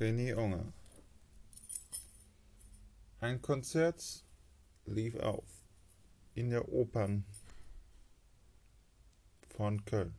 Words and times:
René 0.00 0.34
Unger. 0.34 0.72
Ein 3.20 3.40
Konzert 3.40 4.24
lief 4.86 5.14
auf 5.20 5.44
in 6.34 6.50
der 6.50 6.68
Opern 6.68 7.24
von 9.50 9.84
Köln, 9.84 10.16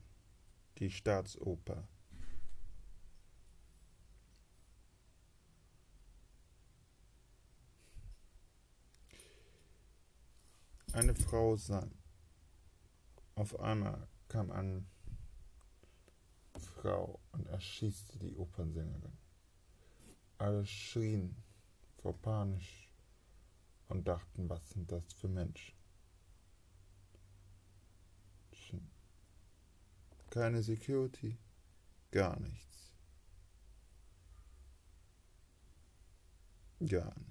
die 0.78 0.90
Staatsoper. 0.90 1.86
Eine 10.94 11.14
Frau 11.16 11.58
sang. 11.58 11.92
Auf 13.36 13.60
einmal 13.60 14.08
kam 14.30 14.52
eine 14.52 14.86
Frau 16.58 17.20
und 17.34 17.50
erschießte 17.50 18.18
die 18.20 18.38
Opernsängerin. 18.38 19.25
Alle 20.38 20.66
schrien 20.66 21.36
vor 22.02 22.14
Panisch 22.22 22.90
und 23.88 24.08
dachten, 24.08 24.50
was 24.50 24.70
sind 24.70 24.92
das 24.92 25.14
für 25.14 25.28
Menschen? 25.28 25.76
Keine 30.36 30.62
Security, 30.62 31.38
gar 32.12 32.38
nichts. 32.42 32.92
Gar 36.86 37.14
nichts. 37.18 37.25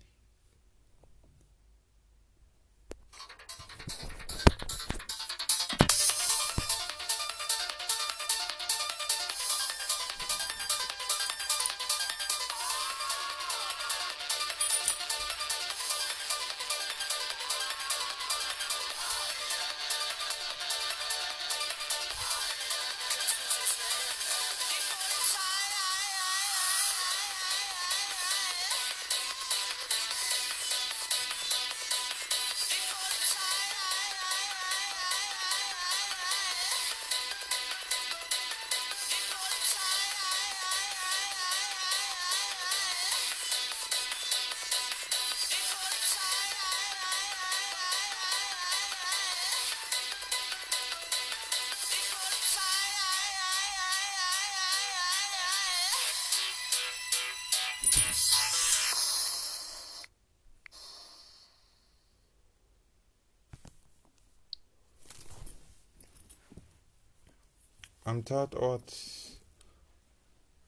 Am 68.06 68.22
Tatort 68.22 68.92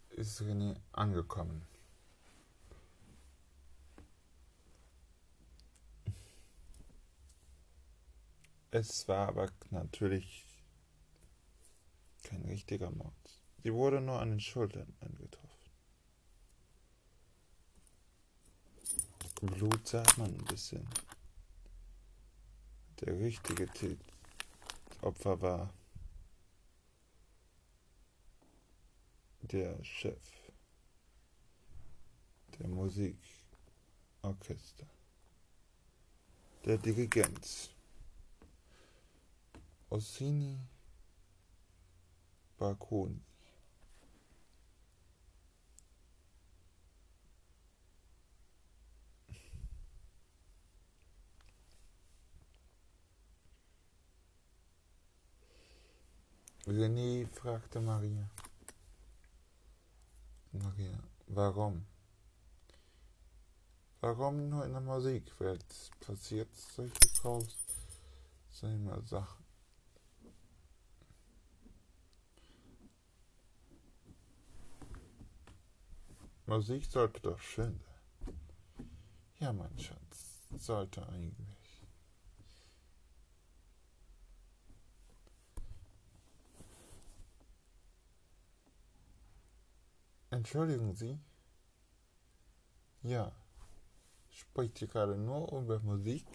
ist 0.08 0.40
René 0.40 0.74
angekommen. 0.92 1.66
Es 8.70 9.06
war 9.06 9.28
aber 9.28 9.50
natürlich 9.68 10.46
kein 12.22 12.42
richtiger 12.46 12.90
Mord. 12.90 13.12
Sie 13.62 13.74
wurde 13.74 14.00
nur 14.00 14.18
an 14.18 14.30
den 14.30 14.40
Schultern 14.40 14.96
angetroffen. 15.00 15.70
Blut 19.42 19.86
sah 19.86 20.04
man 20.16 20.34
ein 20.34 20.44
bisschen. 20.46 20.88
Der 23.02 23.18
richtige 23.18 23.68
Opfer 25.02 25.38
war 25.42 25.74
der 29.52 29.82
Chef 29.84 30.36
der 32.58 32.68
Musikorchester, 32.68 34.86
der 36.64 36.78
Dirigent 36.78 37.70
Ossini 39.90 40.58
Barconi. 42.58 43.20
René 56.66 57.26
fragte 57.28 57.80
Maria. 57.80 58.28
Maria, 60.58 60.98
warum? 61.26 61.86
Warum 64.00 64.48
nur 64.48 64.64
in 64.64 64.72
der 64.72 64.80
Musikwelt 64.80 65.64
passiert 66.00 66.54
solche 66.54 66.94
grausame 67.20 69.02
Sachen? 69.04 69.44
Musik 76.46 76.84
sollte 76.84 77.20
doch 77.20 77.40
schön 77.40 77.80
sein. 77.80 78.38
Ja, 79.40 79.52
mein 79.52 79.76
Schatz, 79.78 80.48
sollte 80.56 81.06
eigentlich. 81.08 81.55
Entschuldigen 90.36 90.94
Sie? 90.94 91.18
Ja. 93.02 93.32
Spricht 94.28 94.82
ihr 94.82 94.88
gerade 94.88 95.16
nur 95.16 95.50
über 95.50 95.78
Musik? 95.78 96.26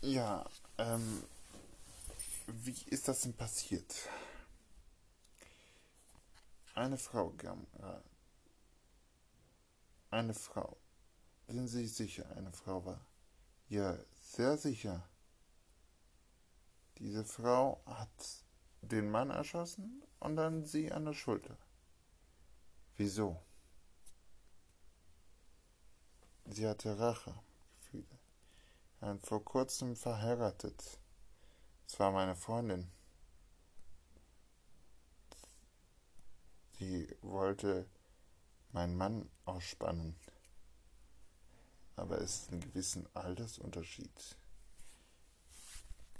Ja, 0.00 0.48
ähm. 0.78 1.22
Wie 2.46 2.74
ist 2.86 3.08
das 3.08 3.20
denn 3.20 3.34
passiert? 3.34 3.94
Eine 6.74 6.96
Frau 6.96 7.28
kam 7.36 7.66
rein. 7.78 8.02
Eine 10.10 10.32
Frau. 10.32 10.78
Sind 11.46 11.68
Sie 11.68 11.86
sicher, 11.86 12.24
eine 12.38 12.52
Frau 12.52 12.86
war? 12.86 13.04
Ja, 13.68 13.98
sehr 14.22 14.56
sicher. 14.56 15.06
Diese 16.96 17.22
Frau 17.22 17.82
hat 17.84 18.44
den 18.80 19.10
Mann 19.10 19.28
erschossen 19.28 20.02
und 20.20 20.36
dann 20.36 20.64
sie 20.64 20.90
an 20.90 21.04
der 21.04 21.12
Schulter. 21.12 21.58
Wieso? 23.00 23.34
Sie 26.44 26.68
hatte 26.68 26.98
Rachegefühle. 26.98 28.18
Wir 29.00 29.18
vor 29.20 29.42
kurzem 29.42 29.96
verheiratet. 29.96 31.00
Es 31.86 31.98
war 31.98 32.12
meine 32.12 32.36
Freundin. 32.36 32.92
Sie 36.78 37.08
wollte 37.22 37.88
meinen 38.72 38.98
Mann 38.98 39.30
ausspannen. 39.46 40.14
Aber 41.96 42.18
es 42.20 42.42
ist 42.42 42.52
ein 42.52 42.60
gewissen 42.60 43.08
Altersunterschied. 43.16 44.36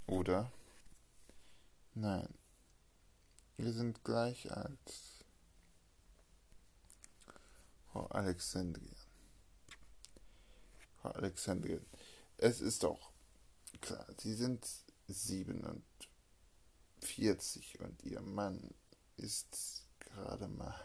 Oder? 0.07 0.51
Nein. 1.93 2.33
Wir 3.57 3.71
sind 3.71 4.03
gleich 4.03 4.51
alt. 4.51 5.10
Frau 7.91 8.07
Alexandrien. 8.07 8.95
Frau 11.01 11.09
Alexandrien, 11.09 11.85
es 12.37 12.61
ist 12.61 12.83
doch 12.83 13.11
klar, 13.81 14.07
Sie 14.17 14.33
sind 14.33 14.65
47 15.07 17.81
und 17.81 18.01
Ihr 18.03 18.21
Mann 18.21 18.73
ist 19.17 19.85
gerade 19.99 20.47
mal 20.47 20.79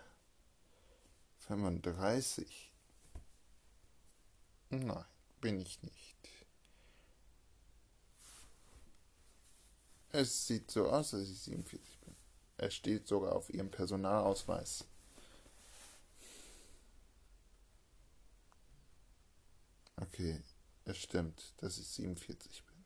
35. 1.41 2.73
Nein, 4.71 5.05
bin 5.41 5.61
ich 5.61 5.81
nicht. 5.83 6.17
Es 10.11 10.47
sieht 10.47 10.73
so 10.73 10.89
aus, 10.89 11.13
dass 11.13 11.29
ich 11.29 11.41
47 11.41 12.01
bin. 12.01 12.17
Es 12.57 12.75
steht 12.75 13.07
sogar 13.07 13.37
auf 13.37 13.49
Ihrem 13.51 13.71
Personalausweis. 13.71 14.87
Okay, 19.97 20.43
es 20.85 20.99
stimmt, 20.99 21.55
dass 21.59 21.79
ich 21.79 21.89
47 21.89 22.65
bin. 22.65 22.85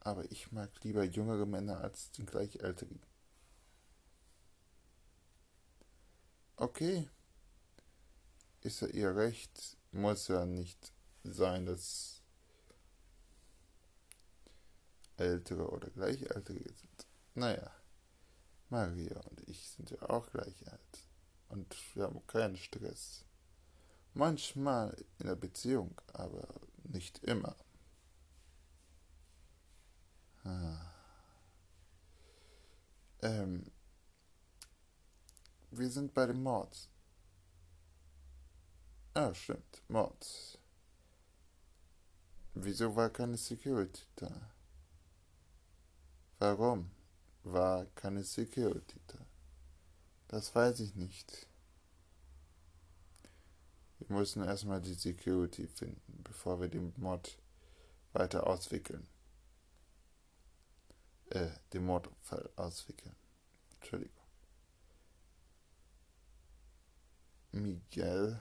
Aber 0.00 0.30
ich 0.30 0.52
mag 0.52 0.70
lieber 0.82 1.04
jüngere 1.04 1.44
Männer 1.44 1.80
als 1.80 2.10
den 2.12 2.26
gleichaltrigen. 2.26 3.02
Okay, 6.56 7.08
ist 8.62 8.80
ja 8.80 8.88
ihr 8.88 9.14
Recht, 9.14 9.76
muss 9.92 10.28
ja 10.28 10.44
nicht 10.44 10.92
sein, 11.24 11.66
dass 11.66 12.22
ältere 15.16 15.68
oder 15.70 15.90
gleichaltrige 15.90 16.72
sind. 16.72 17.06
Naja, 17.34 17.70
Maria 18.70 19.20
und 19.20 19.46
ich 19.48 19.68
sind 19.68 19.90
ja 19.90 20.02
auch 20.08 20.30
gleich 20.30 20.66
alt 20.68 21.08
und 21.48 21.76
wir 21.94 22.04
haben 22.04 22.26
keinen 22.26 22.56
Stress. 22.56 23.27
Manchmal 24.18 24.96
in 25.20 25.28
der 25.28 25.36
Beziehung, 25.36 25.94
aber 26.12 26.48
nicht 26.82 27.22
immer. 27.22 27.54
Ah. 30.42 30.90
Ähm, 33.22 33.70
wir 35.70 35.88
sind 35.88 36.12
bei 36.14 36.26
dem 36.26 36.42
Mord. 36.42 36.88
Ah, 39.14 39.32
stimmt, 39.34 39.82
Mord. 39.86 40.58
Wieso 42.54 42.96
war 42.96 43.10
keine 43.10 43.36
Security 43.36 44.02
da? 44.16 44.50
Warum 46.40 46.90
war 47.44 47.86
keine 47.94 48.24
Security 48.24 48.98
da? 49.06 49.18
Das 50.26 50.52
weiß 50.52 50.80
ich 50.80 50.96
nicht. 50.96 51.47
Wir 53.98 54.16
müssen 54.16 54.44
erstmal 54.44 54.80
die 54.80 54.94
Security 54.94 55.66
finden, 55.66 56.22
bevor 56.22 56.60
wir 56.60 56.68
den 56.68 56.92
Mod 56.96 57.38
weiter 58.12 58.46
auswickeln. 58.46 59.06
Äh, 61.30 61.50
den 61.72 61.84
Mordfall 61.84 62.48
auswickeln. 62.56 63.14
Entschuldigung. 63.74 64.24
Miguel. 67.52 68.40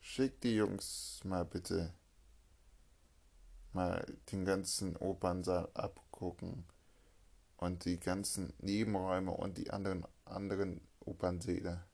Schick 0.00 0.40
die 0.40 0.54
Jungs 0.54 1.20
mal 1.24 1.44
bitte 1.44 1.92
mal 3.72 4.06
den 4.30 4.44
ganzen 4.44 4.96
Opernsaal 4.96 5.68
abgucken 5.74 6.64
und 7.56 7.84
die 7.84 7.98
ganzen 7.98 8.52
Nebenräume 8.60 9.32
und 9.32 9.58
die 9.58 9.70
anderen 9.70 10.06
anderen 10.24 10.80
Opernsäle 11.06 11.84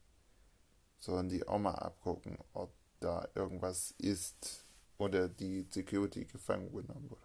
sollen 0.99 1.29
die 1.29 1.47
auch 1.47 1.59
mal 1.59 1.75
abgucken, 1.75 2.39
ob 2.53 2.73
da 3.01 3.27
irgendwas 3.35 3.93
ist 3.99 4.67
oder 4.99 5.29
die 5.29 5.67
Security 5.71 6.25
gefangen 6.25 6.71
genommen 6.73 7.11
wurde. 7.11 7.23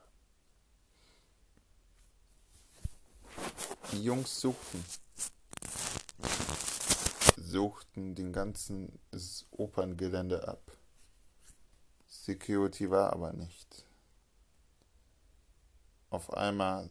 Die 3.92 4.04
Jungs 4.04 4.40
suchten 4.40 4.84
suchten 7.56 8.16
den 8.16 8.34
ganzen 8.34 9.00
Operngelände 9.52 10.48
ab. 10.48 10.78
Security 12.08 12.90
war 12.90 13.14
aber 13.14 13.34
nicht. 13.34 13.86
Auf 16.10 16.34
einmal 16.34 16.90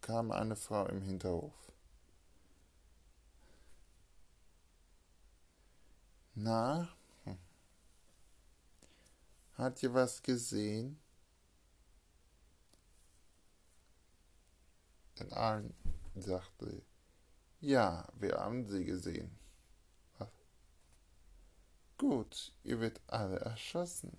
kam 0.00 0.30
eine 0.30 0.54
Frau 0.54 0.86
im 0.86 1.02
Hinterhof. 1.02 1.65
Na, 6.38 6.86
hm. 7.24 7.38
hat 9.54 9.82
ihr 9.82 9.94
was 9.94 10.22
gesehen? 10.22 11.00
In 15.18 15.32
allen 15.32 15.74
sagte, 16.14 16.82
ja, 17.62 18.06
wir 18.18 18.34
haben 18.34 18.66
sie 18.66 18.84
gesehen. 18.84 19.30
Was? 20.18 20.28
Gut, 21.96 22.52
ihr 22.64 22.80
wird 22.80 23.00
alle 23.06 23.38
erschossen. 23.38 24.14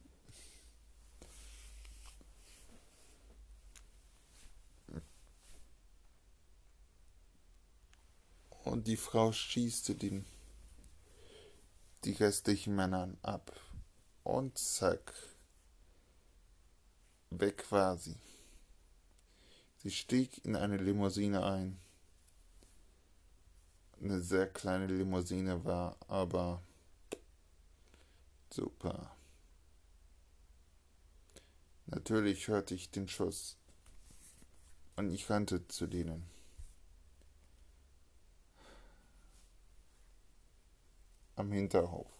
Und 8.63 8.87
die 8.87 8.97
Frau 8.97 9.31
schießte 9.31 9.93
den 9.93 10.25
die 12.03 12.13
restlichen 12.13 12.75
Männern 12.75 13.17
ab. 13.21 13.59
Und 14.23 14.57
zack. 14.57 15.13
Weg 17.29 17.71
war 17.71 17.97
sie. 17.97 18.17
Sie 19.77 19.91
stieg 19.91 20.43
in 20.45 20.55
eine 20.55 20.77
Limousine 20.77 21.45
ein. 21.45 21.79
Eine 24.01 24.21
sehr 24.21 24.47
kleine 24.47 24.87
Limousine 24.87 25.63
war, 25.65 25.97
aber 26.07 26.61
super. 28.49 29.15
Natürlich 31.87 32.47
hörte 32.47 32.75
ich 32.75 32.91
den 32.91 33.07
Schuss 33.07 33.57
und 34.97 35.09
ich 35.09 35.29
rannte 35.29 35.67
zu 35.67 35.87
denen. 35.87 36.29
Am 41.37 41.51
Hinterhof 41.51 42.11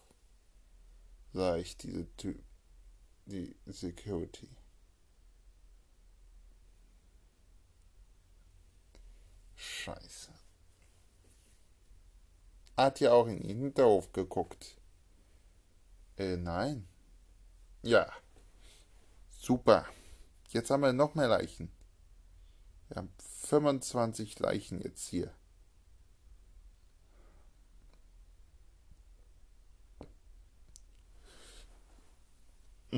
sah 1.34 1.58
ich 1.58 1.78
diese 1.78 2.08
Typ, 2.18 2.42
die 3.26 3.56
Security. 3.66 4.50
Scheiße. 9.56 10.32
Hat 12.78 13.00
ja 13.00 13.12
auch 13.12 13.28
in 13.28 13.42
den 13.42 13.60
Hinterhof 13.60 14.12
geguckt. 14.14 14.78
Äh, 16.18 16.38
nein. 16.38 16.88
Ja. 17.82 18.12
Super. 19.30 19.88
Jetzt 20.50 20.70
haben 20.70 20.82
wir 20.82 20.94
noch 20.94 21.16
mehr 21.16 21.28
Leichen. 21.28 21.72
Wir 22.88 22.98
haben 22.98 23.14
25 23.18 24.40
Leichen 24.40 24.82
jetzt 24.82 25.08
hier. 25.08 25.34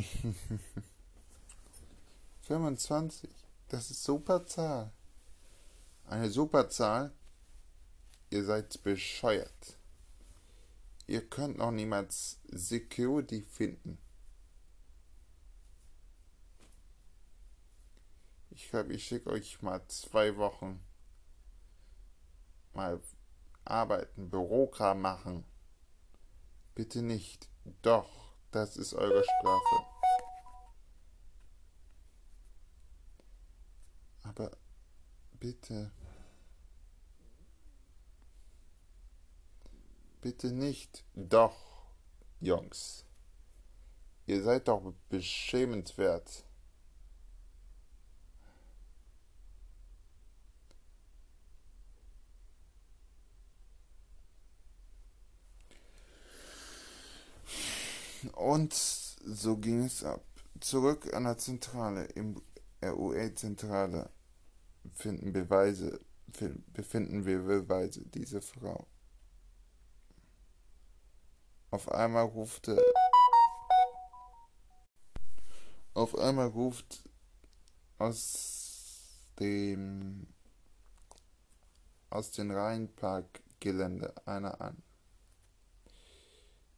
25. 2.41 3.29
Das 3.69 3.91
ist 3.91 4.03
super 4.03 4.45
Zahl. 4.45 4.91
Eine 6.07 6.29
super 6.29 6.69
Zahl. 6.69 7.13
Ihr 8.29 8.43
seid 8.43 8.81
bescheuert. 8.83 9.77
Ihr 11.07 11.27
könnt 11.27 11.57
noch 11.57 11.71
niemals 11.71 12.39
Security 12.49 13.41
finden. 13.41 13.97
Ich 18.51 18.69
glaube, 18.69 18.93
ich 18.93 19.05
schicke 19.05 19.29
euch 19.29 19.61
mal 19.61 19.81
zwei 19.87 20.35
Wochen 20.37 20.79
mal 22.73 22.99
arbeiten, 23.65 24.29
Bürokram 24.29 25.01
machen. 25.01 25.43
Bitte 26.75 27.01
nicht. 27.01 27.49
Doch. 27.81 28.18
Das 28.51 28.77
ist 28.77 28.93
eure 28.93 29.23
Strafe. 29.23 29.85
Aber 34.23 34.51
bitte. 35.39 35.91
Bitte 40.21 40.51
nicht. 40.51 41.05
Doch, 41.15 41.55
Jungs. 42.39 43.05
Ihr 44.25 44.43
seid 44.43 44.67
doch 44.67 44.93
beschämenswert. 45.09 46.45
Und 58.33 58.73
so 58.73 59.57
ging 59.57 59.83
es 59.83 60.03
ab. 60.03 60.23
Zurück 60.59 61.13
an 61.13 61.23
der 61.23 61.37
Zentrale, 61.37 62.05
im 62.05 62.41
RUE-Zentrale 62.83 64.09
finden 64.93 65.33
Beweise, 65.33 65.99
befinden 66.73 67.25
wir 67.25 67.39
Beweise, 67.39 68.05
diese 68.05 68.41
Frau. 68.41 68.87
Auf 71.71 71.91
einmal 71.91 72.25
rufte, 72.25 72.81
auf 75.93 76.17
einmal 76.17 76.47
ruft 76.47 77.07
aus 77.99 79.29
dem, 79.39 80.27
aus 82.09 82.31
dem 82.31 82.51
Rheinpark 82.51 83.43
Musikgelände 83.59 84.13
einer 84.25 84.61
an. 84.61 84.81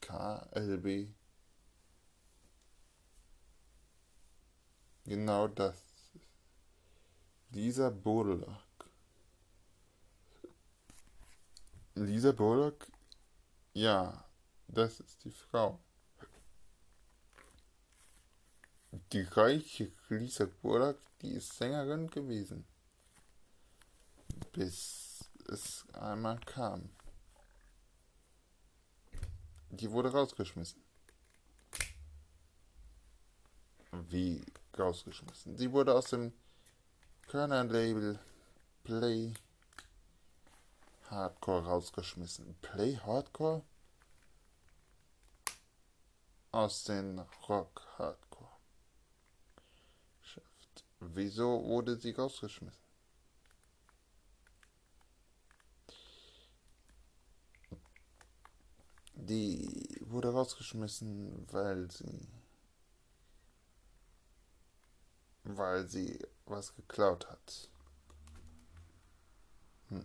KLB. 0.00 1.14
Genau 5.04 5.48
das. 5.48 5.89
Lisa 7.52 7.90
Bullock. 7.90 8.88
Lisa 11.96 12.30
Bullock? 12.30 12.86
Ja, 13.72 14.24
das 14.68 15.00
ist 15.00 15.24
die 15.24 15.32
Frau. 15.32 15.80
Die 19.12 19.22
reiche 19.22 19.90
Lisa 20.08 20.46
Bullock, 20.62 20.98
die 21.22 21.32
ist 21.32 21.56
Sängerin 21.56 22.08
gewesen. 22.08 22.64
Bis 24.52 25.28
es 25.48 25.84
einmal 25.92 26.38
kam. 26.40 26.88
Die 29.70 29.90
wurde 29.90 30.12
rausgeschmissen. 30.12 30.80
Wie 34.08 34.44
rausgeschmissen? 34.78 35.56
Die 35.56 35.72
wurde 35.72 35.94
aus 35.94 36.10
dem 36.10 36.32
Körner-Label 37.30 38.18
Play 38.82 39.34
Hardcore 41.08 41.64
rausgeschmissen. 41.64 42.56
Play 42.60 42.96
Hardcore? 42.96 43.62
Aus 46.50 46.82
den 46.82 47.20
Rock 47.48 47.86
Hardcore. 47.96 48.50
Shift. 50.22 50.84
Wieso 50.98 51.64
wurde 51.66 51.96
sie 52.00 52.10
rausgeschmissen? 52.10 52.82
Die 59.14 60.00
wurde 60.00 60.32
rausgeschmissen, 60.32 61.46
weil 61.52 61.88
sie 61.92 62.26
weil 65.56 65.88
sie 65.88 66.18
was 66.46 66.74
geklaut 66.74 67.28
hat. 67.28 67.68
Hm. 69.88 70.04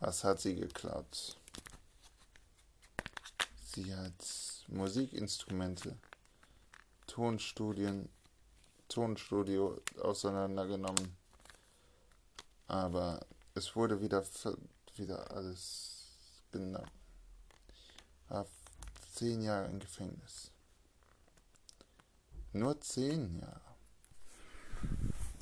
Was 0.00 0.24
hat 0.24 0.40
sie 0.40 0.56
geklaut? 0.56 1.36
Sie 3.74 3.94
hat 3.94 4.64
Musikinstrumente, 4.68 5.96
Tonstudien, 7.06 8.08
Tonstudio 8.88 9.80
auseinandergenommen. 10.00 11.16
Aber 12.68 13.20
es 13.54 13.76
wurde 13.76 14.00
wieder, 14.00 14.24
wieder 14.96 15.30
alles 15.30 15.96
genommen. 16.50 16.90
War 18.28 18.46
zehn 19.12 19.42
Jahre 19.42 19.66
im 19.66 19.78
Gefängnis. 19.78 20.50
Nur 22.52 22.80
zehn 22.80 23.38
Jahre. 23.38 23.65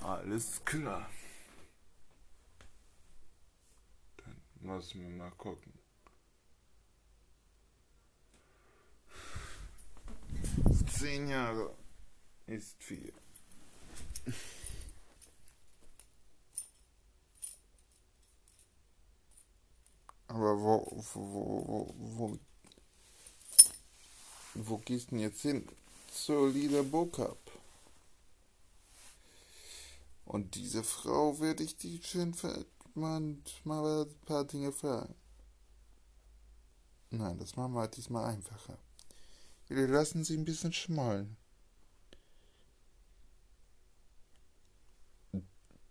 Alles 0.04 0.62
klar. 0.66 1.08
Dann 4.18 4.36
müssen 4.60 5.00
wir 5.00 5.08
mal 5.08 5.30
gucken. 5.30 5.72
Zehn 10.92 11.28
Jahre 11.28 11.74
ist 12.46 12.82
viel. 12.82 13.14
Aber 20.26 20.60
wo, 20.60 21.02
wo, 21.14 21.66
wo, 21.66 21.94
wo, 21.96 22.38
wo 24.52 24.78
gehst 24.78 25.06
du 25.06 25.10
denn 25.12 25.20
jetzt 25.20 25.40
hin? 25.40 25.66
Zur 26.12 26.50
Lieder 26.50 26.82
Bokap. 26.82 27.53
Und 30.24 30.54
diese 30.54 30.82
Frau 30.82 31.38
werde 31.40 31.62
ich 31.62 31.76
die 31.76 32.02
schön 32.02 32.34
mal, 32.94 34.06
ein 34.06 34.24
paar 34.26 34.44
Dinge 34.44 34.72
fragen. 34.72 35.14
Nein, 37.10 37.38
das 37.38 37.56
machen 37.56 37.74
wir 37.74 37.80
halt 37.80 37.96
diesmal 37.96 38.24
einfacher. 38.34 38.78
Wir 39.68 39.88
lassen 39.88 40.24
sie 40.24 40.36
ein 40.36 40.44
bisschen 40.44 40.72
schmollen. 40.72 41.36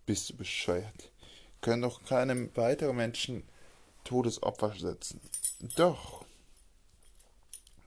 Bist 0.05 0.29
du 0.29 0.37
bescheuert? 0.37 1.11
Können 1.61 1.83
doch 1.83 2.03
keine 2.03 2.55
weiteren 2.57 2.97
Menschen 2.97 3.43
Todesopfer 4.03 4.75
setzen. 4.77 5.21
Doch. 5.75 6.25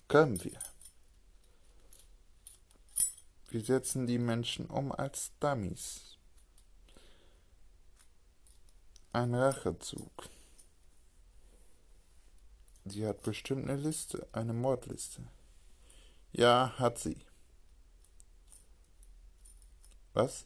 Können 0.08 0.42
wir. 0.42 0.58
Wir 3.48 3.62
setzen 3.62 4.06
die 4.06 4.18
Menschen 4.18 4.66
um 4.66 4.92
als 4.92 5.32
Dummies. 5.40 6.15
Ein 9.16 9.34
Rachezug. 9.34 10.28
Sie 12.84 13.06
hat 13.06 13.22
bestimmt 13.22 13.66
eine 13.66 13.80
Liste, 13.80 14.28
eine 14.32 14.52
Mordliste. 14.52 15.22
Ja, 16.32 16.74
hat 16.76 16.98
sie. 16.98 17.24
Was? 20.12 20.44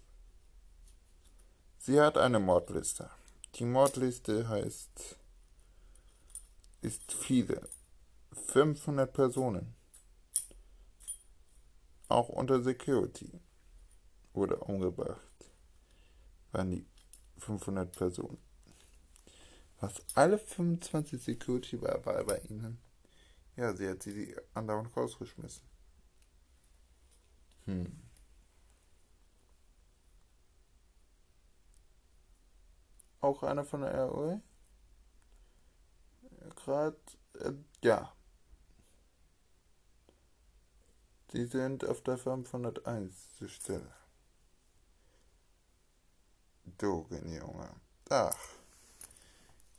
Sie 1.79 2.01
hat 2.01 2.17
eine 2.17 2.39
Mordliste. 2.39 3.11
Die 3.57 3.65
Mordliste 3.65 4.49
heißt, 4.49 5.19
ist 6.81 7.11
viele. 7.11 7.69
500 8.53 9.13
Personen. 9.13 9.75
Auch 12.07 12.29
unter 12.29 12.63
Security. 12.63 13.41
Wurde 14.33 14.59
umgebracht. 14.59 15.51
Waren 16.53 16.71
die 16.71 16.87
500 17.39 17.91
Personen. 17.91 18.50
Was 19.81 19.95
alle 20.15 20.39
25 20.39 21.23
Security 21.23 21.81
war, 21.81 21.99
bei 22.01 22.39
ihnen. 22.49 22.79
Ja, 23.57 23.75
sie 23.75 23.89
hat 23.89 24.03
sie 24.03 24.13
die 24.13 24.37
andauernd 24.55 24.95
rausgeschmissen. 24.97 25.67
Hm. 27.65 28.11
Auch 33.21 33.43
einer 33.43 33.65
von 33.65 33.83
der 33.83 34.05
ROE? 34.05 34.43
Gerade, 36.57 36.97
äh, 37.39 37.53
ja. 37.83 38.15
Sie 41.33 41.47
sind 41.47 41.85
auf 41.85 42.03
der 42.03 42.19
501. 42.19 43.45
Stelle. 43.47 43.95
Dogen, 46.79 47.33
Junge. 47.33 47.71
Ach. 48.09 48.60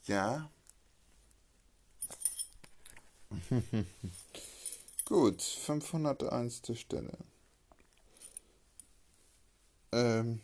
Ja. 0.05 0.51
Gut, 5.05 5.41
501. 5.41 6.61
Stelle. 6.73 7.17
Ähm. 9.91 10.41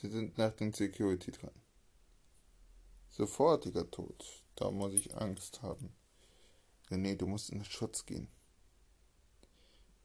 Sie 0.00 0.08
sind 0.08 0.38
nach 0.38 0.52
dem 0.52 0.72
Security 0.72 1.30
dran. 1.30 1.50
Sofortiger 3.10 3.90
Tod. 3.90 4.24
Da 4.56 4.70
muss 4.70 4.94
ich 4.94 5.14
Angst 5.16 5.62
haben. 5.62 5.94
René, 6.90 7.16
du 7.16 7.26
musst 7.26 7.50
in 7.50 7.58
den 7.58 7.64
Schutz 7.64 8.06
gehen. 8.06 8.28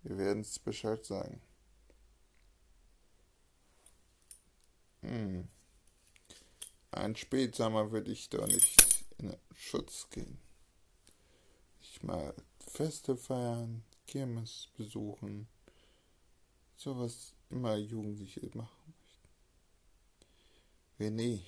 Wir 0.04 0.18
werden 0.18 0.42
es 0.42 0.60
Bescheid 0.60 1.04
sagen. 1.06 1.42
Hm. 5.02 5.48
Ein 6.96 7.18
Spätsommer 7.18 7.92
würde 7.92 8.10
ich 8.14 8.30
doch 8.30 8.48
nicht 8.48 9.04
in 9.18 9.28
den 9.28 9.38
Schutz 9.54 10.10
gehen. 10.12 10.40
Ich 11.82 12.02
mal 12.04 12.34
Feste 12.60 13.18
feiern, 13.18 13.84
Kirmes 14.08 14.70
besuchen, 14.78 15.50
sowas 16.78 17.34
immer 17.50 17.76
Jugendliche 17.76 18.50
machen 18.54 18.94
möchten. 20.98 21.20
René, 21.20 21.42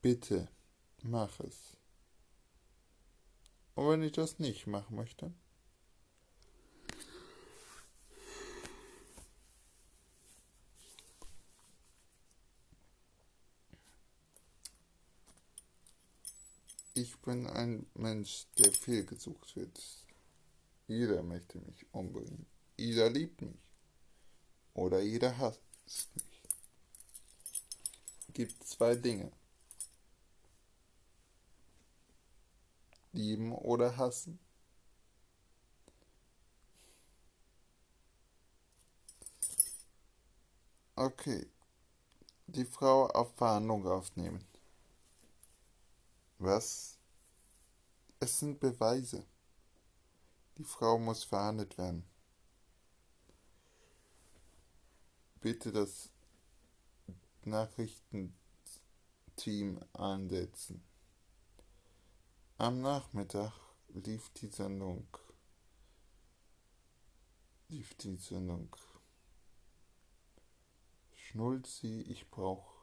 bitte 0.00 0.48
mach 1.02 1.38
es. 1.40 1.76
Und 3.74 3.90
wenn 3.90 4.02
ich 4.04 4.12
das 4.12 4.38
nicht 4.38 4.66
machen 4.66 4.96
möchte, 4.96 5.34
Ich 16.98 17.15
bin 17.26 17.48
ein 17.48 17.84
Mensch, 17.94 18.46
der 18.56 18.72
viel 18.72 19.04
gesucht 19.04 19.56
wird. 19.56 19.78
Jeder 20.86 21.24
möchte 21.24 21.58
mich 21.58 21.84
umbringen. 21.92 22.46
Jeder 22.76 23.10
liebt 23.10 23.42
mich. 23.42 23.58
Oder 24.74 25.00
jeder 25.00 25.36
hasst 25.36 25.60
mich. 26.14 26.42
Es 28.28 28.34
gibt 28.34 28.62
zwei 28.62 28.94
Dinge. 28.94 29.32
Lieben 33.12 33.52
oder 33.52 33.96
hassen. 33.96 34.38
Okay. 40.94 41.48
Die 42.46 42.64
Frau 42.64 43.08
auf 43.08 43.34
Verhandlung 43.34 43.84
aufnehmen. 43.84 44.44
Was? 46.38 46.95
Es 48.18 48.38
sind 48.38 48.60
Beweise. 48.60 49.26
Die 50.56 50.64
Frau 50.64 50.98
muss 50.98 51.22
verhandelt 51.22 51.76
werden. 51.76 52.02
Bitte 55.40 55.70
das 55.70 56.08
Nachrichtenteam 57.44 58.34
einsetzen. 59.92 60.82
Am 62.56 62.80
Nachmittag 62.80 63.52
lief 63.88 64.30
die 64.30 64.48
Sendung. 64.48 65.06
Lief 67.68 67.94
die 67.96 68.16
Sendung. 68.16 68.74
Schnulzi, 71.16 72.00
ich 72.08 72.30
brauche 72.30 72.74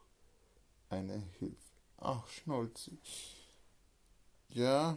eine 0.90 1.18
Hilfe. 1.40 1.74
Ach, 1.96 2.28
Schnulzi. 2.28 3.00
Ja. 4.48 4.96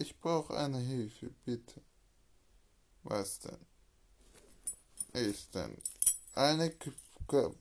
Ich 0.00 0.18
brauche 0.18 0.56
eine 0.56 0.78
Hilfe, 0.78 1.28
bitte. 1.44 1.82
Was 3.02 3.38
denn? 3.40 3.66
Ist 5.12 5.54
denn? 5.54 5.76
Eine 6.34 6.70
K 6.70 6.90
K 7.26 7.54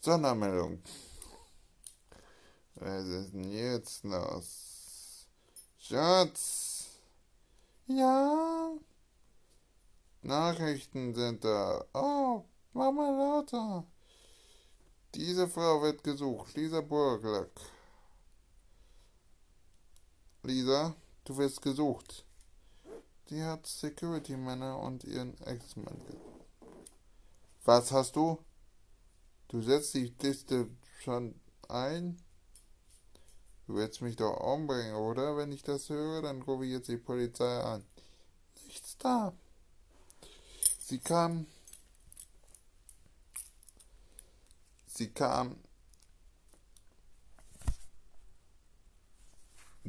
Sondermeldung. 0.00 0.82
Was 2.76 3.04
ist 3.04 3.34
denn 3.34 3.52
jetzt 3.52 4.02
los? 4.04 5.26
Schatz! 5.78 6.86
Ja? 7.86 8.72
Nachrichten 10.22 11.14
sind 11.14 11.44
da. 11.44 11.84
Oh, 11.92 12.46
Mama 12.72 13.10
lauter. 13.10 13.84
Diese 15.14 15.46
Frau 15.48 15.82
wird 15.82 16.02
gesucht. 16.02 16.56
Lisa 16.56 16.80
Burglack. 16.80 17.50
Lisa, 20.44 20.96
du 21.24 21.36
wirst 21.36 21.62
gesucht. 21.62 22.24
Die 23.28 23.42
hat 23.42 23.66
Security-Männer 23.66 24.78
und 24.78 25.04
ihren 25.04 25.40
Ex-Mann. 25.42 26.00
Was 27.64 27.92
hast 27.92 28.16
du? 28.16 28.38
Du 29.48 29.62
setzt 29.62 29.94
die 29.94 30.14
Liste 30.20 30.68
schon 31.00 31.34
ein? 31.68 32.20
Du 33.66 33.74
willst 33.76 34.02
mich 34.02 34.16
doch 34.16 34.36
umbringen, 34.40 34.94
oder? 34.94 35.36
Wenn 35.36 35.52
ich 35.52 35.62
das 35.62 35.88
höre, 35.88 36.22
dann 36.22 36.42
rufe 36.42 36.64
ich 36.64 36.72
jetzt 36.72 36.88
die 36.88 36.96
Polizei 36.96 37.60
an. 37.60 37.84
Nichts 38.66 38.96
da. 38.98 39.32
Sie 40.80 40.98
kam 40.98 41.46
Sie 45.00 45.08
kam, 45.08 45.56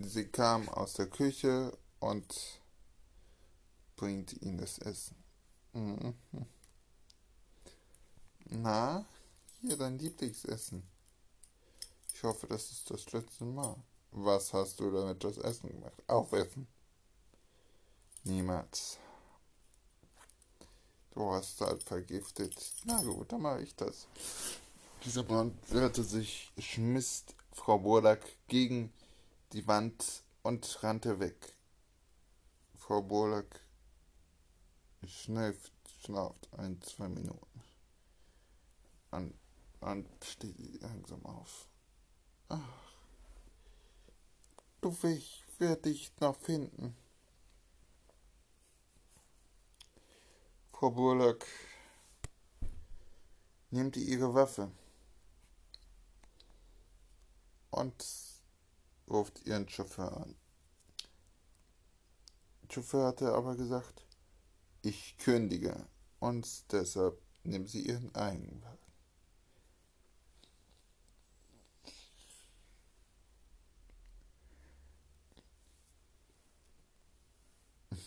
sie 0.03 0.27
kam 0.27 0.69
aus 0.69 0.93
der 0.93 1.07
Küche 1.07 1.77
und 1.99 2.61
bringt 3.95 4.41
ihnen 4.41 4.57
das 4.57 4.79
Essen. 4.79 5.15
Mhm. 5.73 6.15
Na, 8.45 9.05
hier 9.61 9.77
dein 9.77 9.97
Lieblingsessen. 9.97 10.83
Ich 12.13 12.23
hoffe, 12.23 12.47
das 12.47 12.71
ist 12.71 12.89
das 12.89 13.11
letzte 13.11 13.45
Mal. 13.45 13.75
Was 14.11 14.53
hast 14.53 14.79
du 14.79 14.91
damit 14.91 15.23
das 15.23 15.37
Essen 15.37 15.69
gemacht? 15.69 16.03
Aufessen. 16.07 16.67
Niemals. 18.23 18.97
Du 21.11 21.31
hast 21.31 21.59
halt 21.61 21.83
vergiftet. 21.83 22.55
Na 22.85 23.01
gut, 23.01 23.31
dann 23.31 23.41
mache 23.41 23.61
ich 23.61 23.75
das. 23.75 24.07
Dieser 25.05 25.23
Brand 25.23 25.55
rührte 25.71 26.03
sich, 26.03 26.51
schmiss 26.57 27.25
Frau 27.53 27.79
Burlack 27.79 28.21
gegen 28.47 28.93
die 29.53 29.67
Wand 29.67 30.23
und 30.43 30.83
rannte 30.83 31.19
weg. 31.19 31.55
Frau 32.75 33.01
Burlack 33.01 33.61
schnauft, 35.05 35.73
schnauft 36.03 36.47
ein, 36.53 36.81
zwei 36.81 37.07
Minuten. 37.07 37.63
Und, 39.11 39.33
und 39.81 40.07
steht 40.23 40.81
langsam 40.81 41.25
auf. 41.25 41.67
Ach, 42.49 42.93
du, 44.81 44.95
ich 45.03 45.43
werde 45.59 45.81
dich 45.81 46.11
noch 46.19 46.37
finden. 46.37 46.95
Frau 50.71 50.91
Burlack 50.91 51.45
nimmt 53.69 53.97
ihre 53.97 54.33
Waffe 54.33 54.71
und 57.69 58.30
ruft 59.11 59.45
ihren 59.45 59.67
Chauffeur 59.67 60.17
an. 60.17 60.35
Der 62.63 62.75
Chauffeur 62.75 63.07
hatte 63.07 63.33
aber 63.33 63.55
gesagt, 63.55 64.05
ich 64.81 65.17
kündige 65.17 65.85
und 66.19 66.71
deshalb 66.71 67.21
nehmen 67.43 67.67
sie 67.67 67.85
ihren 67.85 68.13
eigenen 68.15 68.63
Wagen. 68.63 68.77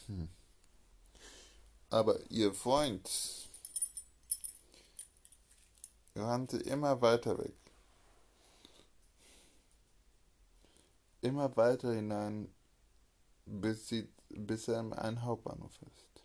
Aber 1.90 2.18
ihr 2.30 2.52
Freund 2.52 3.08
rannte 6.16 6.58
immer 6.58 7.00
weiter 7.00 7.38
weg. 7.38 7.63
Immer 11.24 11.56
weiter 11.56 11.94
hinein, 11.94 12.54
bis, 13.46 13.88
sie, 13.88 14.08
bis 14.28 14.68
er 14.68 14.80
ein 14.80 15.22
Hauptbahnhof 15.22 15.80
ist. 15.82 16.22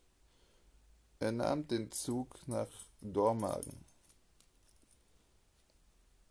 Er 1.20 1.32
nahm 1.32 1.68
den 1.68 1.92
Zug 1.92 2.38
nach 2.48 2.70
Dormagen. 3.02 3.86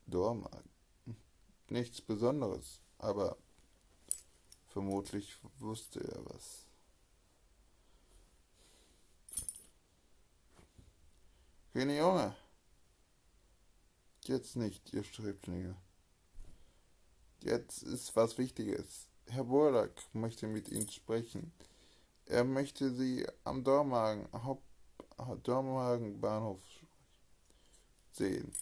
Dormagen. 0.07 0.71
Nichts 1.69 2.01
Besonderes, 2.01 2.81
aber 2.99 3.37
vermutlich 4.69 5.39
wusste 5.59 6.01
er 6.01 6.25
was. 6.27 6.67
Keine 11.73 11.97
Junge. 11.97 12.37
Jetzt 14.25 14.57
nicht, 14.57 14.93
ihr 14.93 15.05
Sträblinge. 15.05 15.77
Jetzt 17.41 17.83
ist 17.83 18.15
was 18.17 18.37
Wichtiges. 18.37 19.07
Herr 19.27 19.45
Burlack 19.45 19.93
möchte 20.13 20.47
mit 20.47 20.69
Ihnen 20.69 20.89
sprechen. 20.89 21.53
Er 22.27 22.45
möchte 22.45 22.91
Sie 22.95 23.27
am 23.45 23.63
Dormagen, 23.63 24.29
Dormagen 25.45 26.21
Bahnhof 26.21 26.61
sehen. 28.13 28.53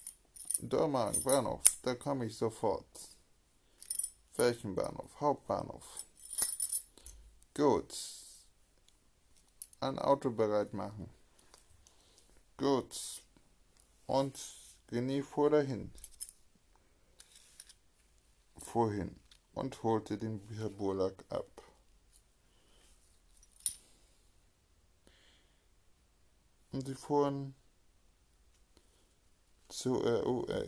Dormagen 0.61 1.23
Bahnhof, 1.23 1.63
da 1.83 1.95
komme 1.95 2.27
ich 2.27 2.37
sofort. 2.37 2.87
Welchen 4.37 4.75
Bahnhof? 4.75 5.11
Hauptbahnhof. 5.21 6.05
Gut. 7.55 7.95
Ein 9.81 9.99
Auto 9.99 10.31
bereit 10.31 10.75
machen. 10.75 11.09
Gut. 12.59 13.23
Und 14.07 14.39
René 14.91 15.23
fuhr 15.23 15.51
dahin. 15.51 15.91
Fuhr 18.67 18.93
hin 18.93 19.15
und 19.53 19.81
holte 19.85 20.19
den 20.19 20.41
Herr 20.49 20.69
Burlack 20.69 21.25
ab. 21.29 21.63
Und 26.73 26.85
sie 26.85 26.97
fuhren 26.97 27.55
zur 29.69 30.05
RUA. 30.05 30.65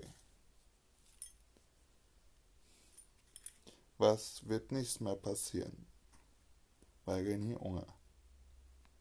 Was 3.98 4.48
wird 4.48 4.70
nicht 4.70 5.00
mehr 5.00 5.16
passieren? 5.16 5.88
Bei 7.04 7.20
René 7.20 7.56
Unger. 7.56 7.97